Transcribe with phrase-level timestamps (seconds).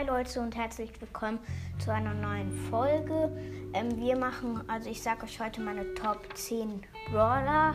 [0.00, 1.38] Hi Leute und herzlich willkommen
[1.78, 3.30] zu einer neuen Folge.
[3.74, 7.74] Ähm, wir machen, also ich sage euch heute meine Top 10 Brawler.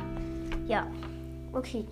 [0.66, 0.88] Ja,
[1.54, 1.86] okay.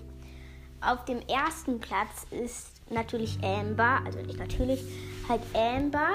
[0.81, 4.83] Auf dem ersten Platz ist natürlich Amber, also nicht natürlich,
[5.29, 6.09] halt Amber,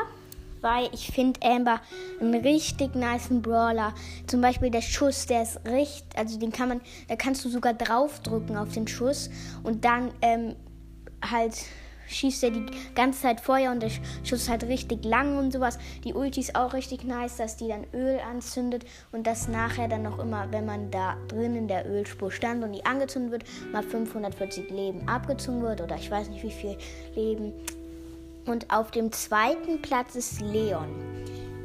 [0.62, 1.80] weil ich finde Amber
[2.20, 3.94] einen richtig nice Brawler.
[4.26, 7.74] Zum Beispiel der Schuss, der ist richtig, also den kann man, da kannst du sogar
[7.74, 9.30] draufdrücken auf den Schuss
[9.62, 10.56] und dann ähm,
[11.22, 11.54] halt
[12.08, 13.90] schießt er die ganze Zeit Feuer und der
[14.24, 15.78] Schuss halt richtig lang und sowas.
[16.04, 20.02] Die Ulti ist auch richtig nice, dass die dann Öl anzündet und das nachher dann
[20.02, 23.82] noch immer, wenn man da drin in der Ölspur stand und die angezündet wird, mal
[23.82, 26.76] 540 Leben abgezogen wird oder ich weiß nicht wie viel
[27.14, 27.52] Leben.
[28.46, 30.88] Und auf dem zweiten Platz ist Leon.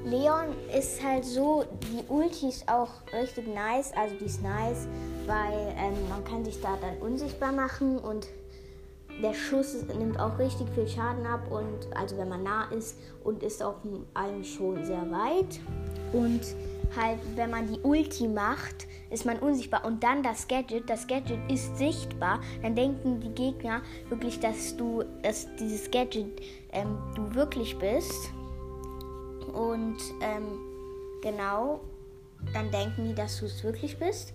[0.05, 4.88] Leon ist halt so, die Ulti ist auch richtig nice, also die ist nice,
[5.25, 8.28] weil ähm, man kann sich da dann unsichtbar machen und
[9.22, 13.44] der Schuss nimmt auch richtig viel Schaden ab und also wenn man nah ist und
[13.44, 13.75] ist auch
[14.14, 15.59] eigentlich schon sehr weit.
[16.11, 16.42] Und
[16.95, 19.86] halt wenn man die Ulti macht, ist man unsichtbar.
[19.86, 25.03] Und dann das Gadget, das Gadget ist sichtbar, dann denken die Gegner wirklich, dass du,
[25.22, 26.41] dass dieses Gadget
[26.72, 28.31] ähm, du wirklich bist.
[29.53, 30.59] Und ähm,
[31.22, 31.81] genau,
[32.53, 34.34] dann denken die, dass du es wirklich bist.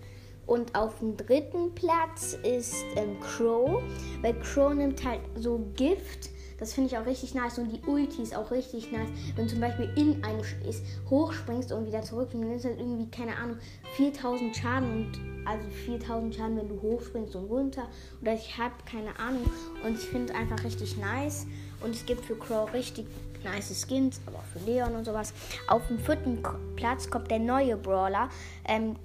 [0.49, 3.83] Und auf dem dritten Platz ist ähm, Crow,
[4.23, 6.31] weil Crow nimmt halt so Gift.
[6.59, 7.59] Das finde ich auch richtig nice.
[7.59, 9.11] Und die Ulti ist auch richtig nice.
[9.37, 12.81] Wenn du zum Beispiel in einen ist, hochspringst und wieder zurück, dann nimmst du halt
[12.81, 13.59] irgendwie, keine Ahnung,
[13.97, 14.91] 4000 Schaden.
[14.91, 17.87] Und also 4000 Schaden, wenn du hochspringst und runter.
[18.23, 19.45] Oder ich habe keine Ahnung.
[19.85, 21.47] Und ich finde es einfach richtig nice.
[21.83, 23.07] Und es gibt für Crow richtig
[23.45, 25.35] nice Skins, aber auch für Leon und sowas.
[25.69, 26.43] Auf dem vierten
[26.75, 28.31] Platz kommt der neue Brawler.
[28.65, 28.97] Ähm,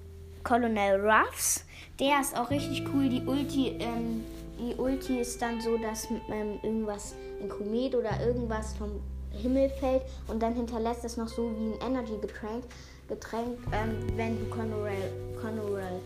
[0.44, 1.66] Colonel Ruffs.
[1.99, 3.09] Der ist auch richtig cool.
[3.09, 4.23] Die Ulti, ähm,
[4.59, 9.01] die Ulti ist dann so, dass ähm, irgendwas, ein Komet oder irgendwas vom
[9.31, 12.63] Himmel fällt und dann hinterlässt es noch so wie ein Energy-Getränk.
[13.07, 16.00] Getränk, ähm, wenn du Colonel, Colonel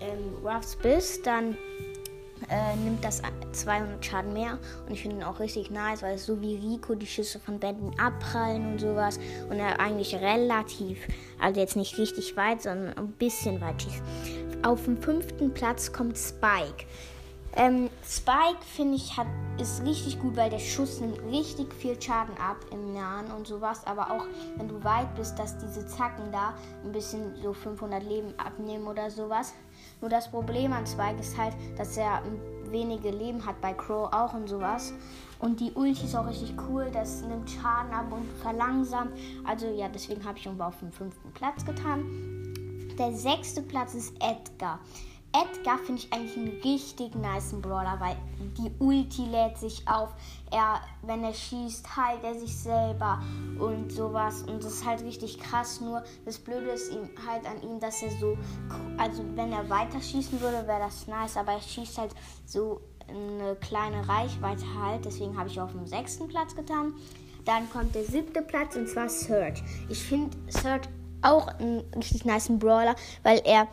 [0.00, 1.56] ähm, Ruffs bist, dann
[2.48, 3.22] äh, nimmt das
[3.52, 4.58] 200 Schaden mehr.
[4.86, 7.60] Und ich finde ihn auch richtig nice, weil es so wie Rico die Schüsse von
[7.62, 9.18] Wänden abprallen und sowas.
[9.50, 10.98] Und er eigentlich relativ,
[11.38, 14.02] also jetzt nicht richtig weit, sondern ein bisschen weit schießt.
[14.62, 16.84] Auf dem fünften Platz kommt Spike.
[17.56, 19.26] Ähm, Spike finde ich hat,
[19.60, 23.84] ist richtig gut, weil der Schuss nimmt richtig viel Schaden ab im Nahen und sowas.
[23.86, 26.54] Aber auch wenn du weit bist, dass diese Zacken da
[26.84, 29.54] ein bisschen so 500 Leben abnehmen oder sowas.
[30.00, 32.22] Nur das Problem an Spike ist halt, dass er
[32.70, 34.92] wenige Leben hat, bei Crow auch und sowas.
[35.38, 39.12] Und die Ulti ist auch richtig cool, das nimmt Schaden ab und verlangsamt.
[39.44, 42.04] Also ja, deswegen habe ich ihn auf den fünften Platz getan.
[42.98, 44.80] Der sechste Platz ist Edgar.
[45.32, 48.16] Edgar finde ich eigentlich einen richtig nice Brawler, weil
[48.56, 50.14] die Ulti lädt sich auf.
[50.50, 53.20] Er, wenn er schießt, heilt er sich selber
[53.58, 54.42] und sowas.
[54.42, 55.80] Und das ist halt richtig krass.
[55.80, 58.38] Nur das Blöde ist ihm halt an ihm, dass er so,
[58.96, 61.36] also wenn er weiter schießen würde, wäre das nice.
[61.36, 62.14] Aber er schießt halt
[62.46, 65.04] so eine kleine Reichweite halt.
[65.04, 66.94] Deswegen habe ich auf dem sechsten Platz getan.
[67.44, 69.62] Dann kommt der siebte Platz und zwar Surge.
[69.88, 70.88] Ich finde Surge
[71.20, 73.68] auch einen richtig nice Brawler, weil er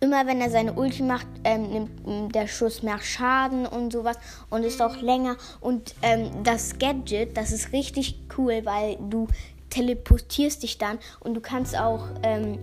[0.00, 4.16] immer wenn er seine Ulti macht, ähm, nimmt der Schuss mehr Schaden und sowas
[4.50, 5.36] und ist auch länger.
[5.60, 9.26] Und ähm, das Gadget, das ist richtig cool, weil du
[9.70, 12.58] teleportierst dich dann und du kannst auch, ähm,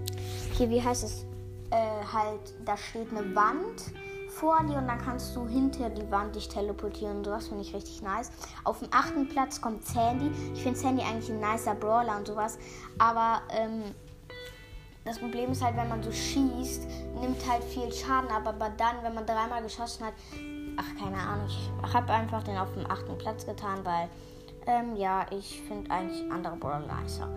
[0.57, 1.25] hier, wie heißt es,
[1.72, 1.75] äh,
[2.13, 3.94] halt, da steht eine Wand
[4.29, 7.74] vor dir und dann kannst du hinter die Wand dich teleportieren und sowas finde ich
[7.74, 8.31] richtig nice.
[8.63, 10.29] Auf dem achten Platz kommt Sandy.
[10.53, 12.57] Ich finde Sandy eigentlich ein nicer Brawler und sowas,
[12.97, 13.95] aber ähm,
[15.06, 16.88] das Problem ist halt, wenn man so schießt,
[17.22, 20.14] nimmt halt viel Schaden ab, aber dann, wenn man dreimal geschossen hat,
[20.78, 24.10] ach, keine Ahnung, ich habe einfach den auf dem achten Platz getan, weil,
[24.66, 27.30] ähm, ja, ich finde eigentlich andere Brawler nicer.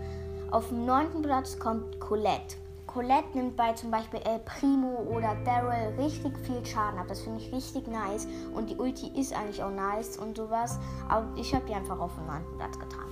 [0.51, 2.57] Auf dem neunten Platz kommt Colette.
[2.87, 7.05] Colette nimmt bei zum Beispiel El Primo oder Daryl richtig viel Schaden ab.
[7.07, 8.27] Das finde ich richtig nice.
[8.55, 10.79] Und die Ulti ist eigentlich auch nice und sowas.
[11.07, 13.05] Aber ich habe die einfach auf dem neunten Platz getan.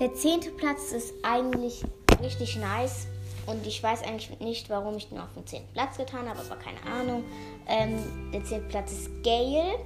[0.00, 1.84] Der zehnte Platz ist eigentlich
[2.22, 3.06] richtig nice.
[3.50, 5.62] Und ich weiß eigentlich nicht, warum ich den auf den 10.
[5.72, 7.24] Platz getan habe, aber keine Ahnung.
[7.66, 8.68] Ähm, der 10.
[8.68, 9.78] Platz ist Gale.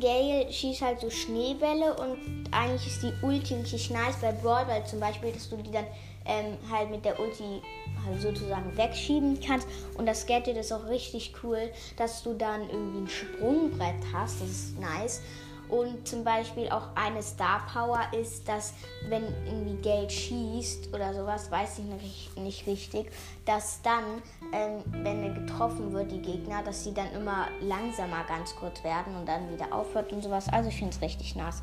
[0.00, 2.18] Gale schießt halt so Schneebälle und
[2.50, 5.86] eigentlich ist die Ulti richtig nice bei Brawl, weil zum Beispiel, dass du die dann
[6.26, 7.62] ähm, halt mit der Ulti
[8.04, 9.66] halt sozusagen wegschieben kannst.
[9.96, 14.42] Und das Gadget ist auch richtig cool, dass du dann irgendwie ein Sprungbrett hast.
[14.42, 15.22] Das ist nice.
[15.68, 18.72] Und zum Beispiel auch eine Star Power ist, dass
[19.08, 23.10] wenn irgendwie Geld schießt oder sowas, weiß ich nicht, richtig,
[23.44, 24.22] dass dann,
[24.52, 29.14] ähm, wenn er getroffen wird, die Gegner, dass sie dann immer langsamer ganz kurz werden
[29.16, 30.48] und dann wieder aufhört und sowas.
[30.50, 31.62] Also ich finde es richtig nass.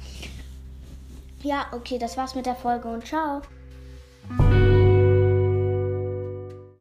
[1.41, 3.41] Ja, okay, das war's mit der Folge und ciao.